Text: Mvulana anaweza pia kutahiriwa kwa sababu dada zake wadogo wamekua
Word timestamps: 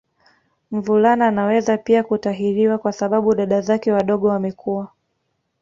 Mvulana 0.71 1.27
anaweza 1.27 1.77
pia 1.77 2.03
kutahiriwa 2.03 2.77
kwa 2.77 2.93
sababu 2.93 3.35
dada 3.35 3.61
zake 3.61 3.91
wadogo 3.91 4.27
wamekua 4.27 4.91